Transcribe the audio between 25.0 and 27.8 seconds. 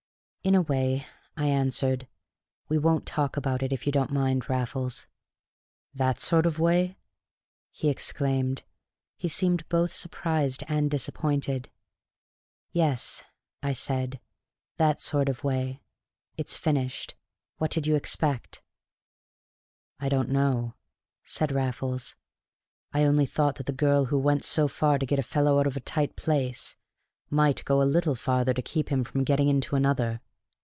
get a fellow out of a tight place might go